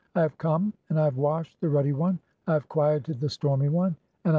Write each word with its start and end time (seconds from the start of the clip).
I 0.15 0.21
"have 0.21 0.35
come 0.39 0.73
and 0.89 0.99
I 0.99 1.03
have 1.05 1.17
washed 1.17 1.61
the 1.61 1.69
Ruddy 1.69 1.93
one, 1.93 2.17
I 2.47 2.53
have 2.53 2.67
quieted 2.67 3.19
"the 3.19 3.29
Stormy 3.29 3.69
one, 3.69 3.89
and 3.89 3.93
I 3.93 3.93
have 3.93 3.97
filled 3.99 4.29